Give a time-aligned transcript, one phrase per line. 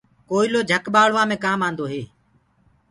[0.29, 2.03] ڪوئيِلو جھڪ بآݪوآ مي ڪآن آندو هي۔